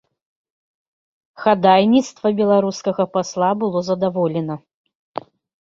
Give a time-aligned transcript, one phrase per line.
[1.43, 4.55] Хадайніцтва беларускага пасла было задаволена.